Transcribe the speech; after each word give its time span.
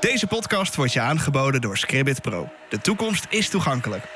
Deze 0.00 0.26
podcast 0.26 0.76
wordt 0.76 0.92
je 0.92 1.00
aangeboden 1.00 1.60
door 1.60 1.76
Scribbit 1.76 2.22
Pro. 2.22 2.48
De 2.68 2.78
toekomst 2.78 3.26
is 3.28 3.48
toegankelijk. 3.48 4.08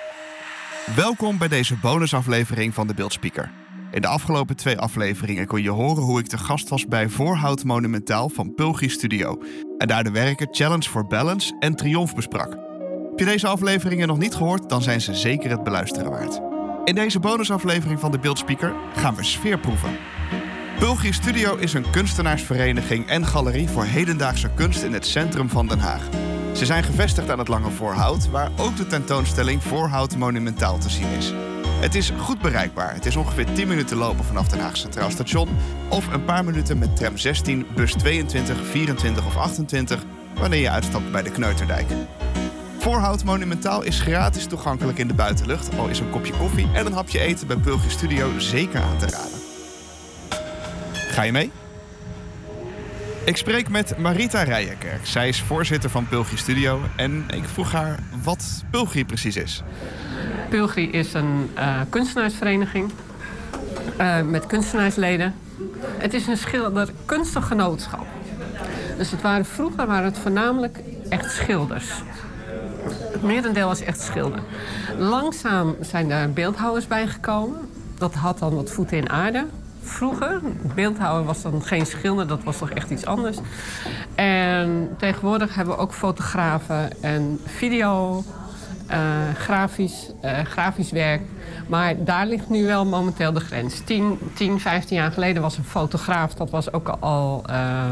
Welkom 0.94 1.38
bij 1.38 1.48
deze 1.48 1.76
bonusaflevering 1.76 2.74
van 2.74 2.86
de 2.86 2.94
Beeldspeaker. 2.94 3.50
In 3.90 4.00
de 4.00 4.06
afgelopen 4.06 4.56
twee 4.56 4.78
afleveringen 4.78 5.46
kon 5.46 5.62
je 5.62 5.70
horen 5.70 6.02
hoe 6.02 6.18
ik 6.18 6.26
te 6.26 6.38
gast 6.38 6.68
was 6.68 6.86
bij 6.86 7.08
Voorhout 7.08 7.64
Monumentaal 7.64 8.28
van 8.28 8.54
Pulgi 8.54 8.88
Studio. 8.88 9.42
En 9.78 9.88
daar 9.88 10.04
de 10.04 10.10
werken 10.10 10.48
Challenge 10.50 10.88
for 10.88 11.06
Balance 11.06 11.56
en 11.58 11.74
Triomf 11.74 12.14
besprak. 12.14 12.50
Heb 13.10 13.18
je 13.18 13.24
deze 13.24 13.46
afleveringen 13.46 14.08
nog 14.08 14.18
niet 14.18 14.34
gehoord, 14.34 14.68
dan 14.68 14.82
zijn 14.82 15.00
ze 15.00 15.14
zeker 15.14 15.50
het 15.50 15.62
beluisteren 15.62 16.10
waard. 16.10 16.40
In 16.84 16.94
deze 16.94 17.20
bonusaflevering 17.20 18.00
van 18.00 18.10
de 18.10 18.18
Beeldspeaker 18.18 18.74
gaan 18.94 19.14
we 19.14 19.24
sfeer 19.24 19.58
proeven. 19.58 19.96
Pulgi 20.80 21.12
Studio 21.12 21.56
is 21.56 21.72
een 21.72 21.90
kunstenaarsvereniging 21.90 23.08
en 23.08 23.26
galerie 23.26 23.68
voor 23.68 23.84
hedendaagse 23.84 24.50
kunst 24.54 24.82
in 24.82 24.92
het 24.92 25.06
centrum 25.06 25.48
van 25.48 25.66
Den 25.66 25.78
Haag. 25.78 26.02
Ze 26.54 26.66
zijn 26.66 26.84
gevestigd 26.84 27.30
aan 27.30 27.38
het 27.38 27.48
Lange 27.48 27.70
Voorhout, 27.70 28.30
waar 28.30 28.50
ook 28.56 28.76
de 28.76 28.86
tentoonstelling 28.86 29.62
Voorhout 29.62 30.16
Monumentaal 30.16 30.78
te 30.78 30.90
zien 30.90 31.08
is. 31.18 31.32
Het 31.80 31.94
is 31.94 32.12
goed 32.18 32.40
bereikbaar. 32.40 32.94
Het 32.94 33.06
is 33.06 33.16
ongeveer 33.16 33.52
10 33.52 33.68
minuten 33.68 33.96
lopen 33.96 34.24
vanaf 34.24 34.48
Den 34.48 34.60
Haag 34.60 34.76
Centraal 34.76 35.10
Station 35.10 35.48
of 35.88 36.12
een 36.12 36.24
paar 36.24 36.44
minuten 36.44 36.78
met 36.78 36.96
tram 36.96 37.16
16, 37.16 37.66
bus 37.74 37.92
22, 37.92 38.66
24 38.66 39.26
of 39.26 39.36
28 39.36 40.04
wanneer 40.34 40.60
je 40.60 40.70
uitstapt 40.70 41.12
bij 41.12 41.22
de 41.22 41.30
Kneuterdijk. 41.30 41.86
Voorhout 42.78 43.24
Monumentaal 43.24 43.82
is 43.82 44.00
gratis 44.00 44.46
toegankelijk 44.46 44.98
in 44.98 45.08
de 45.08 45.14
buitenlucht, 45.14 45.78
al 45.78 45.88
is 45.88 45.98
een 45.98 46.10
kopje 46.10 46.32
koffie 46.32 46.68
en 46.72 46.86
een 46.86 46.92
hapje 46.92 47.20
eten 47.20 47.46
bij 47.46 47.56
Pulgi 47.56 47.90
Studio 47.90 48.38
zeker 48.38 48.82
aan 48.82 48.98
te 48.98 49.06
raden. 49.06 49.39
Ga 51.10 51.22
je 51.22 51.32
mee? 51.32 51.50
Ik 53.24 53.36
spreek 53.36 53.68
met 53.68 53.98
Marita 53.98 54.42
Rijenkerk. 54.42 55.06
Zij 55.06 55.28
is 55.28 55.40
voorzitter 55.40 55.90
van 55.90 56.08
Pulgi 56.08 56.36
Studio 56.36 56.80
en 56.96 57.24
ik 57.34 57.44
vroeg 57.44 57.72
haar 57.72 57.98
wat 58.22 58.64
Pulgi 58.70 59.04
precies 59.04 59.36
is. 59.36 59.62
Pulgi 60.48 60.90
is 60.90 61.12
een 61.12 61.50
uh, 61.58 61.80
kunstenaarsvereniging 61.88 62.90
uh, 64.00 64.22
met 64.22 64.46
kunstenaarsleden. 64.46 65.34
Het 65.98 66.14
is 66.14 66.26
een 66.26 66.36
schilder 66.36 66.88
genootschap. 67.40 68.06
Dus 68.96 69.10
het 69.10 69.22
waren, 69.22 69.44
vroeger 69.44 69.86
waren 69.86 70.04
het 70.04 70.18
voornamelijk 70.18 70.78
echt 71.08 71.32
schilders. 71.32 71.88
Het 73.12 73.22
merendeel 73.22 73.66
was 73.66 73.80
echt 73.80 74.00
schilder. 74.00 74.40
Langzaam 74.98 75.76
zijn 75.80 76.10
er 76.10 76.32
beeldhouwers 76.32 76.86
bijgekomen. 76.86 77.58
Dat 77.98 78.14
had 78.14 78.38
dan 78.38 78.54
wat 78.54 78.70
voeten 78.70 78.96
in 78.96 79.10
aarde 79.10 79.46
vroeger. 79.82 80.40
Beeldhouwer 80.74 81.24
was 81.24 81.42
dan 81.42 81.62
geen 81.62 81.86
schilder, 81.86 82.26
dat 82.26 82.44
was 82.44 82.58
toch 82.58 82.70
echt 82.70 82.90
iets 82.90 83.06
anders. 83.06 83.36
En 84.14 84.94
tegenwoordig 84.98 85.54
hebben 85.54 85.74
we 85.74 85.80
ook 85.80 85.94
fotografen 85.94 87.02
en 87.02 87.40
video, 87.44 88.24
uh, 88.90 88.96
grafisch, 89.34 90.10
uh, 90.24 90.38
grafisch 90.38 90.90
werk. 90.90 91.22
Maar 91.68 92.04
daar 92.04 92.26
ligt 92.26 92.48
nu 92.48 92.66
wel 92.66 92.86
momenteel 92.86 93.32
de 93.32 93.40
grens. 93.40 93.80
10, 93.84 94.18
10 94.34 94.60
15 94.60 94.96
jaar 94.96 95.12
geleden 95.12 95.42
was 95.42 95.56
een 95.56 95.64
fotograaf, 95.64 96.34
dat 96.34 96.50
was 96.50 96.72
ook 96.72 96.88
al 96.88 97.44
uh, 97.50 97.90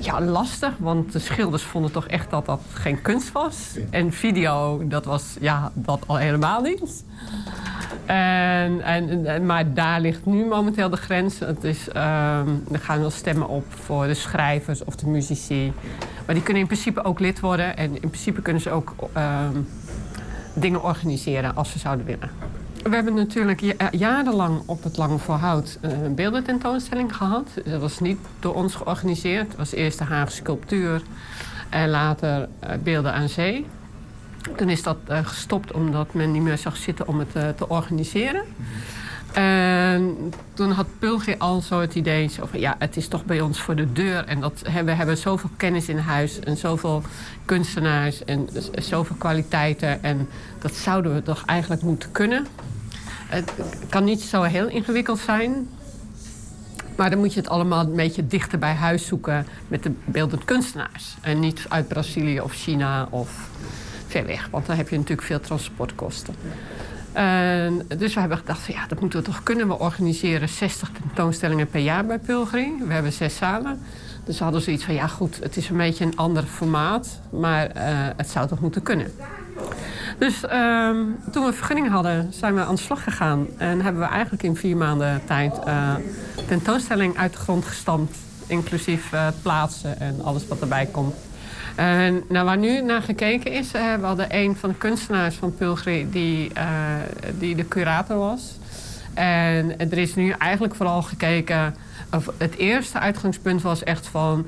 ja, 0.00 0.20
lastig. 0.20 0.72
Want 0.78 1.12
de 1.12 1.18
schilders 1.18 1.62
vonden 1.62 1.92
toch 1.92 2.06
echt 2.06 2.30
dat 2.30 2.46
dat 2.46 2.60
geen 2.72 3.02
kunst 3.02 3.32
was. 3.32 3.78
En 3.90 4.12
video, 4.12 4.82
dat 4.88 5.04
was 5.04 5.36
ja, 5.40 5.70
dat 5.74 6.02
al 6.06 6.16
helemaal 6.16 6.60
niet. 6.60 7.04
En, 8.08 8.80
en, 8.82 9.46
maar 9.46 9.74
daar 9.74 10.00
ligt 10.00 10.26
nu 10.26 10.44
momenteel 10.44 10.90
de 10.90 10.96
grens. 10.96 11.38
Het 11.38 11.64
is, 11.64 11.88
um, 11.88 12.64
er 12.72 12.78
gaan 12.80 13.00
wel 13.00 13.10
stemmen 13.10 13.48
op 13.48 13.64
voor 13.68 14.06
de 14.06 14.14
schrijvers 14.14 14.84
of 14.84 14.96
de 14.96 15.06
muzici. 15.06 15.72
Maar 16.26 16.34
die 16.34 16.44
kunnen 16.44 16.62
in 16.62 16.68
principe 16.68 17.04
ook 17.04 17.20
lid 17.20 17.40
worden. 17.40 17.76
En 17.76 17.90
in 17.94 18.08
principe 18.08 18.42
kunnen 18.42 18.62
ze 18.62 18.70
ook 18.70 18.94
um, 19.16 19.68
dingen 20.54 20.82
organiseren 20.82 21.56
als 21.56 21.70
ze 21.70 21.78
zouden 21.78 22.06
willen. 22.06 22.30
We 22.82 22.94
hebben 22.94 23.14
natuurlijk 23.14 23.74
jarenlang 23.90 24.62
op 24.66 24.82
het 24.82 24.96
Lange 24.96 25.18
Voorhout 25.18 25.78
een 25.80 26.14
beeldententoonstelling 26.14 27.16
gehad. 27.16 27.48
Dat 27.64 27.80
was 27.80 28.00
niet 28.00 28.18
door 28.40 28.54
ons 28.54 28.74
georganiseerd. 28.74 29.48
Het 29.48 29.56
was 29.56 29.72
eerst 29.72 29.98
de 29.98 30.04
Haagse 30.04 30.36
sculptuur 30.36 31.02
en 31.68 31.88
later 31.88 32.48
beelden 32.82 33.12
aan 33.12 33.28
zee. 33.28 33.66
Toen 34.56 34.68
is 34.68 34.82
dat 34.82 34.96
uh, 35.10 35.18
gestopt 35.22 35.72
omdat 35.72 36.14
men 36.14 36.32
niet 36.32 36.42
meer 36.42 36.58
zag 36.58 36.76
zitten 36.76 37.08
om 37.08 37.18
het 37.18 37.36
uh, 37.36 37.48
te 37.48 37.68
organiseren. 37.68 38.42
En 39.32 40.32
toen 40.54 40.70
had 40.70 40.86
Pulgi 40.98 41.34
al 41.38 41.60
zo 41.60 41.80
het 41.80 41.94
idee 41.94 42.30
van 42.30 42.60
ja, 42.60 42.76
het 42.78 42.96
is 42.96 43.08
toch 43.08 43.24
bij 43.24 43.40
ons 43.40 43.60
voor 43.60 43.76
de 43.76 43.92
deur. 43.92 44.24
En 44.24 44.40
dat, 44.40 44.62
we 44.84 44.90
hebben 44.90 45.16
zoveel 45.16 45.50
kennis 45.56 45.88
in 45.88 45.98
huis 45.98 46.40
en 46.40 46.56
zoveel 46.56 47.02
kunstenaars 47.44 48.24
en 48.24 48.48
zoveel 48.72 49.16
kwaliteiten. 49.16 50.02
En 50.02 50.28
dat 50.58 50.74
zouden 50.74 51.14
we 51.14 51.22
toch 51.22 51.42
eigenlijk 51.46 51.82
moeten 51.82 52.12
kunnen. 52.12 52.46
Het 53.26 53.52
kan 53.88 54.04
niet 54.04 54.20
zo 54.20 54.42
heel 54.42 54.68
ingewikkeld 54.68 55.18
zijn. 55.18 55.68
Maar 56.96 57.10
dan 57.10 57.18
moet 57.18 57.34
je 57.34 57.40
het 57.40 57.48
allemaal 57.48 57.84
een 57.84 57.96
beetje 57.96 58.26
dichter 58.26 58.58
bij 58.58 58.74
huis 58.74 59.06
zoeken 59.06 59.46
met 59.68 59.82
de 59.82 59.92
beeldend 60.04 60.44
kunstenaars. 60.44 61.16
En 61.20 61.40
niet 61.40 61.66
uit 61.68 61.88
Brazilië 61.88 62.40
of 62.40 62.52
China 62.52 63.08
of 63.10 63.48
ver 64.08 64.26
weg. 64.26 64.48
Want 64.50 64.66
dan 64.66 64.76
heb 64.76 64.88
je 64.88 64.96
natuurlijk 64.96 65.26
veel 65.26 65.40
transportkosten. 65.40 66.34
En 67.12 67.86
dus 67.98 68.14
we 68.14 68.20
hebben 68.20 68.38
gedacht, 68.38 68.66
ja, 68.66 68.86
dat 68.86 69.00
moeten 69.00 69.18
we 69.18 69.24
toch 69.24 69.42
kunnen. 69.42 69.68
We 69.68 69.78
organiseren 69.78 70.48
60 70.48 70.90
tentoonstellingen 71.00 71.68
per 71.68 71.80
jaar 71.80 72.06
bij 72.06 72.18
Pulgri. 72.18 72.74
We 72.86 72.92
hebben 72.92 73.12
zes 73.12 73.36
zalen. 73.36 73.80
Dus 74.24 74.38
we 74.38 74.44
hadden 74.44 74.62
zoiets 74.62 74.84
van, 74.84 74.94
ja 74.94 75.06
goed, 75.06 75.38
het 75.42 75.56
is 75.56 75.68
een 75.68 75.76
beetje 75.76 76.04
een 76.04 76.16
ander 76.16 76.42
formaat. 76.42 77.20
Maar 77.30 77.66
uh, 77.76 77.82
het 78.16 78.28
zou 78.28 78.48
toch 78.48 78.60
moeten 78.60 78.82
kunnen. 78.82 79.12
Dus 80.18 80.44
uh, 80.44 80.90
toen 81.32 81.44
we 81.44 81.52
vergunning 81.52 81.88
hadden, 81.88 82.32
zijn 82.32 82.54
we 82.54 82.60
aan 82.60 82.74
de 82.74 82.80
slag 82.80 83.02
gegaan. 83.04 83.46
En 83.56 83.80
hebben 83.80 84.02
we 84.02 84.08
eigenlijk 84.08 84.42
in 84.42 84.56
vier 84.56 84.76
maanden 84.76 85.20
tijd 85.24 85.58
uh, 85.66 85.94
tentoonstelling 86.46 87.16
uit 87.16 87.32
de 87.32 87.38
grond 87.38 87.64
gestampt. 87.64 88.16
Inclusief 88.46 89.12
uh, 89.12 89.26
plaatsen 89.42 90.00
en 90.00 90.22
alles 90.22 90.48
wat 90.48 90.60
erbij 90.60 90.86
komt. 90.86 91.14
En 91.74 92.22
nou, 92.28 92.44
waar 92.44 92.58
nu 92.58 92.82
naar 92.82 93.02
gekeken 93.02 93.52
is, 93.52 93.74
uh, 93.74 93.94
we 93.94 94.06
hadden 94.06 94.26
een 94.30 94.56
van 94.56 94.68
de 94.68 94.74
kunstenaars 94.74 95.34
van 95.34 95.54
Pulgri 95.54 96.10
die, 96.10 96.50
uh, 96.56 96.64
die 97.38 97.54
de 97.54 97.68
curator 97.68 98.18
was. 98.18 98.58
En 99.14 99.78
er 99.78 99.98
is 99.98 100.14
nu 100.14 100.30
eigenlijk 100.30 100.74
vooral 100.74 101.02
gekeken. 101.02 101.74
Of 102.12 102.30
het 102.38 102.56
eerste 102.56 102.98
uitgangspunt 102.98 103.62
was 103.62 103.84
echt 103.84 104.06
van 104.06 104.46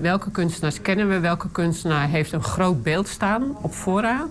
welke 0.00 0.30
kunstenaars 0.30 0.82
kennen 0.82 1.08
we, 1.08 1.20
welke 1.20 1.50
kunstenaar 1.50 2.08
heeft 2.08 2.32
een 2.32 2.42
groot 2.42 2.82
beeld 2.82 3.08
staan 3.08 3.56
op 3.60 3.74
voorraad, 3.74 4.28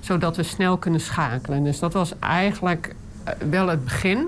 zodat 0.00 0.36
we 0.36 0.42
snel 0.42 0.76
kunnen 0.76 1.00
schakelen. 1.00 1.64
Dus 1.64 1.78
dat 1.78 1.92
was 1.92 2.18
eigenlijk 2.18 2.94
wel 3.50 3.68
het 3.68 3.84
begin. 3.84 4.26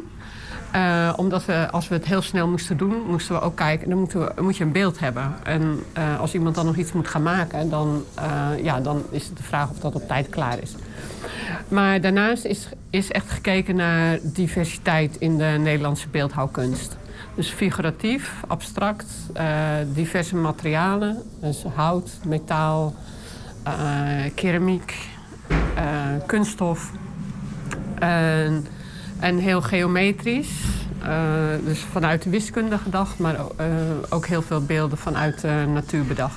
Uh, 0.77 1.13
omdat 1.17 1.45
we, 1.45 1.71
als 1.71 1.89
we 1.89 1.95
het 1.95 2.05
heel 2.05 2.23
snel 2.23 2.49
moesten 2.49 2.77
doen, 2.77 3.03
moesten 3.07 3.35
we 3.35 3.41
ook 3.41 3.57
kijken. 3.57 3.89
Dan 3.89 3.99
moeten 3.99 4.21
we, 4.21 4.43
moet 4.43 4.57
je 4.57 4.65
een 4.65 4.73
beeld 4.73 5.01
hebben. 5.01 5.35
En 5.43 5.83
uh, 5.99 6.21
als 6.21 6.35
iemand 6.35 6.55
dan 6.55 6.67
nog 6.67 6.77
iets 6.77 6.93
moet 6.93 7.09
gaan 7.09 7.23
maken, 7.23 7.71
dan, 7.71 8.05
uh, 8.19 8.65
ja, 8.65 8.81
dan 8.81 9.03
is 9.11 9.27
het 9.27 9.37
de 9.37 9.43
vraag 9.43 9.71
of 9.71 9.79
dat 9.79 9.95
op 9.95 10.09
tijd 10.09 10.29
klaar 10.29 10.59
is. 10.63 10.75
Maar 11.69 12.01
daarnaast 12.01 12.45
is, 12.45 12.69
is 12.91 13.11
echt 13.11 13.31
gekeken 13.31 13.77
naar 13.77 14.19
diversiteit 14.23 15.17
in 15.19 15.39
de 15.39 15.57
Nederlandse 15.61 16.09
beeldhouwkunst. 16.09 16.97
Dus 17.35 17.49
figuratief, 17.49 18.43
abstract, 18.47 19.07
diverse 19.95 20.37
materialen. 20.37 21.23
Dus 21.41 21.65
hout, 21.75 22.11
metaal, 22.27 22.95
keramiek, 24.35 25.09
kunststof. 26.27 26.91
En, 27.99 28.67
en 29.23 29.39
heel 29.39 29.63
geometrisch. 29.63 30.51
Uh, 31.03 31.11
dus 31.65 31.81
vanuit 31.93 32.23
de 32.23 32.31
wiskunde 32.31 32.79
gedacht, 32.79 33.19
maar 33.19 33.35
uh, 33.35 33.67
ook 34.09 34.27
heel 34.27 34.43
veel 34.43 34.65
beelden 34.65 34.99
vanuit 34.99 35.41
de 35.41 35.65
natuur 35.73 36.05
bedacht. 36.05 36.35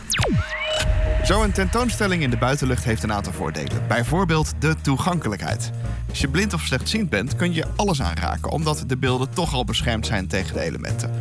Zo'n 1.23 1.52
tentoonstelling 1.52 2.22
in 2.22 2.29
de 2.29 2.37
buitenlucht 2.37 2.84
heeft 2.84 3.03
een 3.03 3.14
aantal 3.14 3.34
voordelen. 3.34 3.87
Bijvoorbeeld 3.87 4.53
de 4.59 4.76
toegankelijkheid. 4.82 5.72
Als 6.09 6.20
je 6.20 6.28
blind 6.28 6.53
of 6.53 6.61
slechtziend 6.61 7.09
bent, 7.09 7.35
kun 7.35 7.53
je 7.53 7.66
alles 7.76 8.02
aanraken, 8.02 8.52
omdat 8.52 8.84
de 8.88 8.97
beelden 8.97 9.29
toch 9.29 9.53
al 9.53 9.66
beschermd 9.66 10.05
zijn 10.05 10.28
tegen 10.28 10.53
de 10.53 10.61
elementen. 10.61 11.11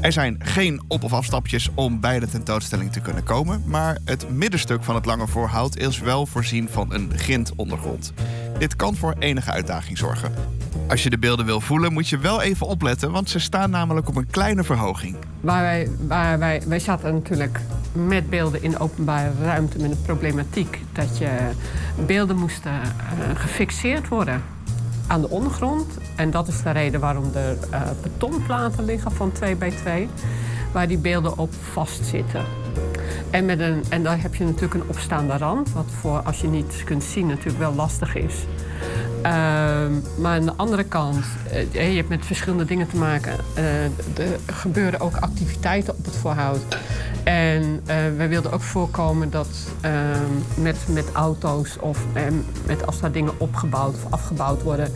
Er 0.00 0.12
zijn 0.12 0.36
geen 0.38 0.82
op- 0.88 1.04
of 1.04 1.12
afstapjes 1.12 1.68
om 1.74 2.00
bij 2.00 2.20
de 2.20 2.28
tentoonstelling 2.28 2.92
te 2.92 3.00
kunnen 3.00 3.24
komen, 3.24 3.62
maar 3.66 3.98
het 4.04 4.30
middenstuk 4.30 4.84
van 4.84 4.94
het 4.94 5.04
lange 5.04 5.26
voorhout 5.26 5.76
is 5.76 5.98
wel 5.98 6.26
voorzien 6.26 6.68
van 6.70 6.92
een 6.94 7.12
grindondergrond. 7.16 8.12
Dit 8.58 8.76
kan 8.76 8.96
voor 8.96 9.14
enige 9.18 9.50
uitdaging 9.50 9.98
zorgen. 9.98 10.57
Als 10.88 11.02
je 11.02 11.10
de 11.10 11.18
beelden 11.18 11.46
wil 11.46 11.60
voelen, 11.60 11.92
moet 11.92 12.08
je 12.08 12.18
wel 12.18 12.42
even 12.42 12.66
opletten, 12.66 13.10
want 13.10 13.30
ze 13.30 13.38
staan 13.38 13.70
namelijk 13.70 14.08
op 14.08 14.16
een 14.16 14.26
kleine 14.26 14.64
verhoging. 14.64 15.16
Waar 15.40 15.62
wij, 15.62 15.88
waar 16.06 16.38
wij, 16.38 16.62
wij 16.66 16.78
zaten 16.78 17.14
natuurlijk 17.14 17.60
met 17.92 18.30
beelden 18.30 18.62
in 18.62 18.78
openbare 18.78 19.30
ruimte 19.42 19.78
met 19.78 19.90
een 19.90 20.02
problematiek 20.02 20.80
dat 20.92 21.18
je 21.18 21.30
beelden 22.06 22.36
moesten 22.36 22.72
uh, 22.72 23.40
gefixeerd 23.40 24.08
worden 24.08 24.42
aan 25.06 25.20
de 25.20 25.28
ondergrond. 25.28 25.98
En 26.16 26.30
dat 26.30 26.48
is 26.48 26.62
de 26.62 26.70
reden 26.70 27.00
waarom 27.00 27.30
er 27.34 27.56
uh, 27.72 27.80
betonplaten 28.02 28.84
liggen 28.84 29.12
van 29.12 29.32
2 29.32 29.56
bij 29.56 29.70
2, 29.70 30.08
waar 30.72 30.88
die 30.88 30.98
beelden 30.98 31.38
op 31.38 31.50
vastzitten. 31.72 32.44
En, 33.30 33.44
met 33.44 33.60
een, 33.60 33.84
en 33.88 34.02
daar 34.02 34.20
heb 34.22 34.34
je 34.34 34.44
natuurlijk 34.44 34.74
een 34.74 34.88
opstaande 34.88 35.36
rand, 35.36 35.72
wat 35.72 35.86
voor 36.00 36.20
als 36.22 36.40
je 36.40 36.46
niet 36.46 36.82
kunt 36.84 37.04
zien 37.04 37.26
natuurlijk 37.26 37.58
wel 37.58 37.74
lastig 37.74 38.14
is. 38.14 38.34
Ehm, 39.22 39.92
maar 40.16 40.34
aan 40.34 40.44
de 40.44 40.52
andere 40.56 40.84
kant, 40.84 41.24
uh, 41.52 41.90
je 41.90 41.96
hebt 41.96 42.08
met 42.08 42.26
verschillende 42.26 42.64
dingen 42.64 42.88
te 42.88 42.96
maken. 42.96 43.32
Uh, 43.58 43.84
er 44.24 44.38
gebeuren 44.46 45.00
ook 45.00 45.16
activiteiten 45.16 45.94
op 45.96 46.04
het 46.04 46.16
voorhout. 46.16 46.78
En 47.24 47.62
uh, 47.62 47.94
wij 48.16 48.28
wilden 48.28 48.52
ook 48.52 48.60
voorkomen 48.60 49.30
dat 49.30 49.48
ehm, 49.80 50.62
met, 50.62 50.76
met 50.88 51.12
auto's 51.12 51.76
of 51.80 52.04
met 52.66 52.86
als 52.86 53.00
daar 53.00 53.12
dingen 53.12 53.32
opgebouwd 53.38 53.94
of 53.94 54.12
afgebouwd 54.12 54.62
worden, 54.62 54.92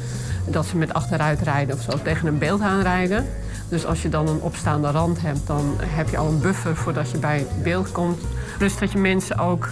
dat 0.47 0.67
ze 0.67 0.77
met 0.77 0.93
achteruitrijden 0.93 1.75
of 1.75 1.83
zo 1.83 1.99
tegen 2.03 2.29
een 2.29 2.39
beeld 2.39 2.61
aanrijden. 2.61 3.27
Dus 3.69 3.87
als 3.87 4.03
je 4.03 4.09
dan 4.09 4.29
een 4.29 4.41
opstaande 4.41 4.91
rand 4.91 5.23
hebt, 5.23 5.47
dan 5.47 5.77
heb 5.81 6.09
je 6.09 6.17
al 6.17 6.29
een 6.29 6.41
buffer 6.41 6.77
voordat 6.77 7.11
je 7.11 7.19
bij 7.19 7.39
het 7.39 7.63
beeld 7.63 7.93
komt. 7.93 8.21
Dus 8.59 8.79
dat 8.79 8.93
je 8.93 8.99
mensen 8.99 9.39
ook 9.39 9.69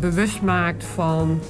bewust 0.00 0.42
maakt 0.42 0.84
van 0.84 1.40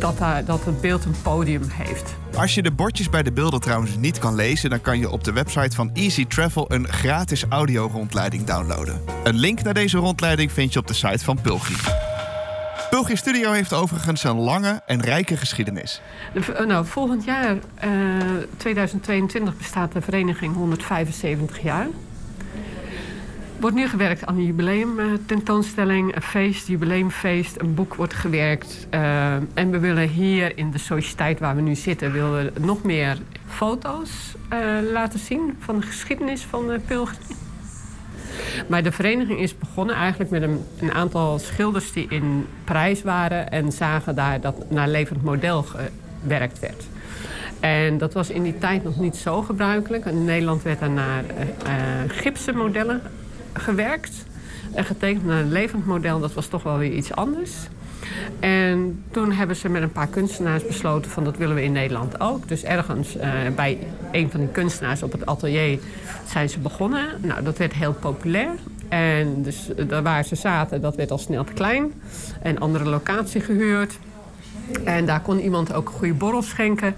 dat, 0.00 0.18
daar, 0.18 0.44
dat 0.44 0.64
het 0.64 0.80
beeld 0.80 1.04
een 1.04 1.14
podium 1.22 1.62
heeft. 1.68 2.14
Als 2.36 2.54
je 2.54 2.62
de 2.62 2.70
bordjes 2.70 3.10
bij 3.10 3.22
de 3.22 3.32
beelden 3.32 3.60
trouwens 3.60 3.96
niet 3.96 4.18
kan 4.18 4.34
lezen, 4.34 4.70
dan 4.70 4.80
kan 4.80 4.98
je 4.98 5.10
op 5.10 5.24
de 5.24 5.32
website 5.32 5.76
van 5.76 5.90
Easy 5.92 6.26
Travel 6.26 6.72
een 6.72 6.88
gratis 6.88 7.44
audio-rondleiding 7.48 8.44
downloaden. 8.44 9.00
Een 9.24 9.36
link 9.36 9.62
naar 9.62 9.74
deze 9.74 9.98
rondleiding 9.98 10.52
vind 10.52 10.72
je 10.72 10.78
op 10.78 10.86
de 10.86 10.94
site 10.94 11.24
van 11.24 11.40
Pulgi. 11.40 11.74
Pulgi 12.90 13.16
Studio 13.16 13.52
heeft 13.52 13.72
overigens 13.72 14.24
een 14.24 14.38
lange 14.38 14.82
en 14.86 15.00
rijke 15.00 15.36
geschiedenis. 15.36 16.00
nou, 16.66 16.86
volgend 16.86 17.24
jaar, 17.24 17.54
uh, 17.54 17.60
2022, 18.56 19.56
bestaat 19.56 19.92
de 19.92 20.00
vereniging 20.00 20.54
175 20.54 21.62
jaar 21.62 21.86
wordt 23.60 23.76
nu 23.76 23.88
gewerkt 23.88 24.26
aan 24.26 24.36
een 24.36 24.44
jubileumtentoonstelling, 24.44 26.14
een 26.14 26.22
feest, 26.22 26.66
jubileumfeest, 26.66 27.60
een 27.60 27.74
boek 27.74 27.94
wordt 27.94 28.14
gewerkt. 28.14 28.86
Uh, 28.94 29.34
en 29.34 29.70
we 29.70 29.78
willen 29.78 30.08
hier 30.08 30.58
in 30.58 30.70
de 30.70 30.78
sociëteit 30.78 31.38
waar 31.38 31.56
we 31.56 31.60
nu 31.60 31.74
zitten, 31.74 32.12
willen 32.12 32.52
we 32.54 32.60
nog 32.60 32.82
meer 32.82 33.18
foto's 33.46 34.34
uh, 34.52 34.58
laten 34.92 35.18
zien 35.18 35.56
van 35.58 35.80
de 35.80 35.86
geschiedenis 35.86 36.42
van 36.42 36.66
de 36.66 36.80
Pilgrim. 36.86 37.36
Maar 38.66 38.82
de 38.82 38.92
vereniging 38.92 39.38
is 39.38 39.58
begonnen 39.58 39.94
eigenlijk 39.94 40.30
met 40.30 40.42
een, 40.42 40.92
aantal 40.92 41.38
schilders 41.38 41.92
die 41.92 42.06
in 42.08 42.46
Parijs 42.64 43.02
waren 43.02 43.50
en 43.50 43.72
zagen 43.72 44.14
daar 44.14 44.40
dat 44.40 44.70
naar 44.70 44.88
levend 44.88 45.22
model 45.22 45.64
gewerkt 46.22 46.58
werd. 46.58 46.84
En 47.60 47.98
dat 47.98 48.12
was 48.12 48.30
in 48.30 48.42
die 48.42 48.58
tijd 48.58 48.84
nog 48.84 48.98
niet 48.98 49.16
zo 49.16 49.42
gebruikelijk. 49.42 50.04
In 50.04 50.24
Nederland 50.24 50.62
werd 50.62 50.80
er 50.80 50.90
naar 50.90 51.24
uh, 51.24 51.72
gipsen 52.06 52.56
modellen 52.56 53.02
gewerkt 53.60 54.24
en 54.74 54.84
getekend 54.84 55.24
naar 55.24 55.40
een 55.40 55.52
levend 55.52 55.86
model. 55.86 56.20
Dat 56.20 56.34
was 56.34 56.46
toch 56.46 56.62
wel 56.62 56.78
weer 56.78 56.92
iets 56.92 57.12
anders. 57.12 57.52
En 58.40 59.04
toen 59.10 59.32
hebben 59.32 59.56
ze 59.56 59.68
met 59.68 59.82
een 59.82 59.92
paar 59.92 60.08
kunstenaars 60.08 60.66
besloten 60.66 61.10
van 61.10 61.24
dat 61.24 61.36
willen 61.36 61.54
we 61.54 61.62
in 61.62 61.72
Nederland 61.72 62.20
ook. 62.20 62.48
Dus 62.48 62.62
ergens 62.62 63.16
uh, 63.16 63.22
bij 63.56 63.78
een 64.12 64.30
van 64.30 64.40
die 64.40 64.48
kunstenaars 64.48 65.02
op 65.02 65.12
het 65.12 65.26
atelier 65.26 65.78
zijn 66.26 66.48
ze 66.48 66.58
begonnen. 66.58 67.06
Nou, 67.22 67.42
dat 67.42 67.58
werd 67.58 67.72
heel 67.72 67.92
populair. 67.92 68.50
En 68.88 69.42
dus 69.42 69.70
daar 69.86 70.02
waar 70.02 70.24
ze 70.24 70.34
zaten, 70.34 70.80
dat 70.80 70.96
werd 70.96 71.10
al 71.10 71.18
snel 71.18 71.44
te 71.44 71.52
klein. 71.52 71.92
En 72.42 72.58
andere 72.58 72.84
locatie 72.84 73.40
gehuurd. 73.40 73.98
En 74.84 75.06
daar 75.06 75.20
kon 75.20 75.40
iemand 75.40 75.72
ook 75.72 75.88
goede 75.88 76.14
borrels 76.14 76.48
schenken. 76.48 76.94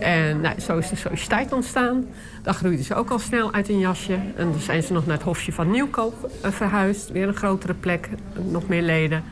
En 0.00 0.40
nou, 0.40 0.60
zo 0.60 0.78
is 0.78 0.88
de 0.88 0.96
sociëteit 0.96 1.52
ontstaan. 1.52 2.06
Daar 2.42 2.54
groeiden 2.54 2.84
ze 2.84 2.94
ook 2.94 3.10
al 3.10 3.18
snel 3.18 3.52
uit 3.52 3.68
een 3.68 3.78
jasje. 3.78 4.18
En 4.36 4.50
dan 4.50 4.60
zijn 4.60 4.82
ze 4.82 4.92
nog 4.92 5.06
naar 5.06 5.16
het 5.16 5.24
Hofje 5.24 5.52
van 5.52 5.70
Nieuwkoop 5.70 6.30
uh, 6.44 6.50
verhuisd. 6.50 7.10
Weer 7.10 7.28
een 7.28 7.36
grotere 7.36 7.74
plek, 7.74 8.08
nog 8.50 8.68
meer 8.68 8.82
leden. 8.82 9.24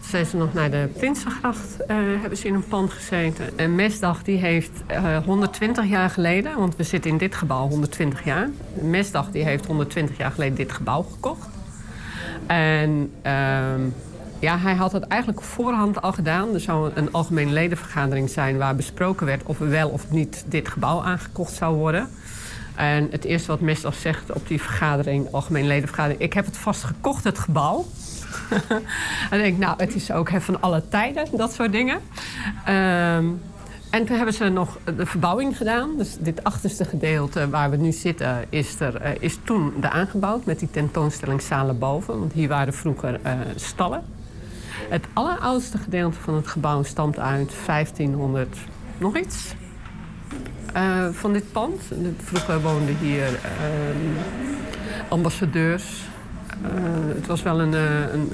Toen 0.00 0.10
zijn 0.10 0.26
ze 0.26 0.36
nog 0.36 0.52
naar 0.54 0.70
de 0.70 0.88
Prinsengracht, 0.96 1.76
uh, 1.80 1.96
hebben 2.20 2.38
ze 2.38 2.46
in 2.46 2.54
een 2.54 2.68
pand 2.68 2.92
gezeten. 2.92 3.58
En 3.58 3.74
Mesdag 3.74 4.22
die 4.22 4.38
heeft 4.38 4.82
uh, 4.90 5.16
eh, 5.16 5.24
120 5.24 5.84
jaar 5.84 6.10
geleden, 6.10 6.58
want 6.58 6.76
we 6.76 6.82
zitten 6.82 7.10
in 7.10 7.18
dit 7.18 7.34
gebouw 7.34 7.68
120 7.68 8.24
jaar. 8.24 8.48
Mesdag 8.80 9.30
die 9.30 9.44
heeft 9.44 9.66
120 9.66 10.16
jaar 10.16 10.30
geleden 10.30 10.56
dit 10.56 10.72
gebouw 10.72 11.02
gekocht. 11.02 11.48
En 12.46 13.10
ehm, 13.22 13.80
ja, 14.38 14.58
hij 14.58 14.74
had 14.74 14.92
het 14.92 15.02
eigenlijk 15.02 15.42
voorhand 15.42 16.02
al 16.02 16.12
gedaan. 16.12 16.54
Er 16.54 16.60
zou 16.60 16.90
een 16.94 17.12
algemene 17.12 17.50
ledenvergadering 17.50 18.30
zijn 18.30 18.56
waar 18.58 18.76
besproken 18.76 19.26
werd 19.26 19.42
of 19.42 19.58
wel 19.58 19.88
of 19.88 20.10
niet 20.10 20.44
dit 20.48 20.68
gebouw 20.68 21.02
aangekocht 21.02 21.52
zou 21.52 21.76
worden. 21.76 22.08
En 22.74 23.08
het 23.10 23.24
eerste 23.24 23.48
wat 23.48 23.60
Mesdag 23.60 23.94
zegt 23.94 24.32
op 24.32 24.48
die 24.48 24.62
vergadering, 24.62 25.28
algemene 25.30 25.66
ledenvergadering, 25.66 26.20
ik 26.20 26.32
heb 26.32 26.44
het 26.44 26.56
vast 26.56 26.84
gekocht, 26.84 27.24
het 27.24 27.38
gebouw. 27.38 27.86
en 29.30 29.44
ik 29.44 29.58
nou, 29.58 29.74
het 29.76 29.94
is 29.94 30.12
ook 30.12 30.30
van 30.38 30.60
alle 30.60 30.82
tijden, 30.88 31.26
dat 31.32 31.52
soort 31.52 31.72
dingen. 31.72 32.00
Um, 32.68 33.40
en 33.90 34.06
toen 34.06 34.16
hebben 34.16 34.34
ze 34.34 34.48
nog 34.48 34.78
de 34.96 35.06
verbouwing 35.06 35.56
gedaan. 35.56 35.96
Dus 35.96 36.16
dit 36.18 36.44
achterste 36.44 36.84
gedeelte 36.84 37.50
waar 37.50 37.70
we 37.70 37.76
nu 37.76 37.92
zitten, 37.92 38.44
is, 38.48 38.80
er, 38.80 39.02
uh, 39.02 39.10
is 39.20 39.38
toen 39.44 39.74
aangebouwd 39.80 40.44
met 40.44 40.58
die 40.58 40.70
tentoonstellingszalen 40.70 41.78
boven. 41.78 42.18
Want 42.18 42.32
hier 42.32 42.48
waren 42.48 42.74
vroeger 42.74 43.20
uh, 43.26 43.32
stallen. 43.54 44.02
Het 44.88 45.06
alleroudste 45.12 45.78
gedeelte 45.78 46.20
van 46.20 46.34
het 46.34 46.46
gebouw 46.46 46.82
stamt 46.82 47.18
uit 47.18 47.52
1500 47.66 48.56
nog 48.98 49.16
iets. 49.16 49.54
Uh, 50.76 51.08
van 51.12 51.32
dit 51.32 51.52
pand. 51.52 51.80
Vroeger 52.16 52.60
woonden 52.60 52.96
hier 52.96 53.28
uh, 53.30 53.38
ambassadeurs. 55.08 55.84
Uh, 56.62 56.70
het 57.14 57.26
was 57.26 57.42
wel 57.42 57.60
een, 57.60 57.72
een, 57.72 58.30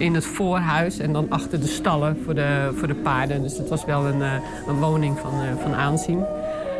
in 0.00 0.14
het 0.14 0.24
voorhuis 0.24 0.98
en 0.98 1.12
dan 1.12 1.26
achter 1.30 1.60
de 1.60 1.66
stallen 1.66 2.22
voor 2.24 2.34
de, 2.34 2.72
voor 2.76 2.88
de 2.88 2.94
paarden. 2.94 3.42
Dus 3.42 3.58
het 3.58 3.68
was 3.68 3.84
wel 3.84 4.06
een, 4.06 4.20
een 4.66 4.78
woning 4.78 5.18
van, 5.18 5.32
van 5.62 5.74
aanzien. 5.74 6.24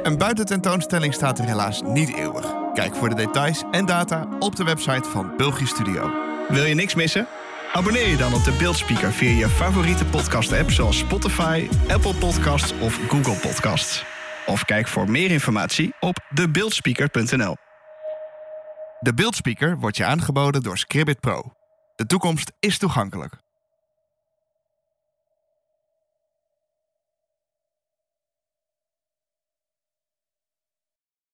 Een 0.02 0.18
buitententoonstelling 0.18 1.14
staat 1.14 1.38
er 1.38 1.44
helaas 1.44 1.82
niet 1.82 2.14
eeuwig. 2.14 2.54
Kijk 2.74 2.94
voor 2.94 3.08
de 3.08 3.14
details 3.14 3.64
en 3.70 3.86
data 3.86 4.28
op 4.38 4.56
de 4.56 4.64
website 4.64 5.08
van 5.08 5.32
Belgisch 5.36 5.70
Studio. 5.70 6.10
Wil 6.48 6.64
je 6.64 6.74
niks 6.74 6.94
missen? 6.94 7.26
Abonneer 7.72 8.08
je 8.08 8.16
dan 8.16 8.34
op 8.34 8.44
de 8.44 8.52
Beeldspeaker 8.58 9.12
via 9.12 9.30
je 9.30 9.48
favoriete 9.48 10.04
podcast-app 10.04 10.70
zoals 10.70 10.98
Spotify, 10.98 11.68
Apple 11.88 12.14
Podcasts 12.14 12.72
of 12.80 12.98
Google 13.08 13.48
Podcasts. 13.48 14.04
Of 14.46 14.64
kijk 14.64 14.88
voor 14.88 15.10
meer 15.10 15.30
informatie 15.30 15.94
op 16.00 16.16
debeeldspeaker.nl. 16.34 17.56
De 19.00 19.14
Beeldspeaker 19.14 19.78
wordt 19.78 19.96
je 19.96 20.04
aangeboden 20.04 20.62
door 20.62 20.78
Scribbit 20.78 21.20
Pro. 21.20 21.52
De 21.94 22.06
toekomst 22.06 22.52
is 22.60 22.78
toegankelijk. 22.78 23.45